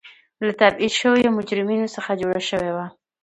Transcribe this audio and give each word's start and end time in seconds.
له 0.45 0.51
تبعید 0.59 0.93
شویو 1.01 1.35
مجرمینو 1.37 1.93
څخه 1.95 2.11
جوړه 2.21 2.41
شوې 2.49 2.71
وه. 2.75 2.85